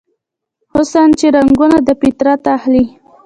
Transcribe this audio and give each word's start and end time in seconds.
حسن 0.73 1.07
چې 1.19 1.27
رنګونه 1.35 1.77
دفطرت 1.87 2.41
اخلي 2.55 2.83